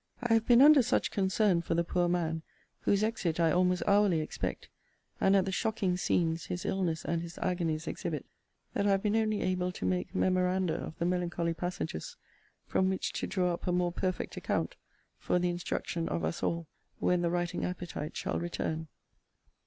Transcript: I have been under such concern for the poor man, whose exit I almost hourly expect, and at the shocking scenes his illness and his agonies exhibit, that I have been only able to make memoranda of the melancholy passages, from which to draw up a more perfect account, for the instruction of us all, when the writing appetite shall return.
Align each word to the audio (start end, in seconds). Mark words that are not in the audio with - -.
I 0.19 0.33
have 0.33 0.47
been 0.47 0.63
under 0.63 0.81
such 0.81 1.11
concern 1.11 1.61
for 1.61 1.75
the 1.75 1.83
poor 1.83 2.07
man, 2.07 2.41
whose 2.79 3.03
exit 3.03 3.39
I 3.39 3.51
almost 3.51 3.83
hourly 3.85 4.19
expect, 4.19 4.67
and 5.19 5.35
at 5.35 5.45
the 5.45 5.51
shocking 5.51 5.95
scenes 5.95 6.45
his 6.45 6.65
illness 6.65 7.05
and 7.05 7.21
his 7.21 7.37
agonies 7.37 7.85
exhibit, 7.87 8.25
that 8.73 8.87
I 8.87 8.89
have 8.89 9.03
been 9.03 9.15
only 9.15 9.43
able 9.43 9.71
to 9.73 9.85
make 9.85 10.15
memoranda 10.15 10.73
of 10.73 10.97
the 10.97 11.05
melancholy 11.05 11.53
passages, 11.53 12.17
from 12.65 12.89
which 12.89 13.13
to 13.13 13.27
draw 13.27 13.53
up 13.53 13.67
a 13.67 13.71
more 13.71 13.91
perfect 13.91 14.35
account, 14.37 14.75
for 15.19 15.37
the 15.37 15.51
instruction 15.51 16.09
of 16.09 16.23
us 16.25 16.41
all, 16.41 16.65
when 16.97 17.21
the 17.21 17.29
writing 17.29 17.63
appetite 17.63 18.17
shall 18.17 18.39
return. 18.39 18.87